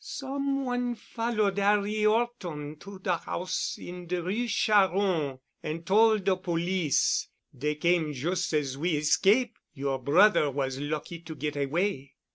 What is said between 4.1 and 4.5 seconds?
Rue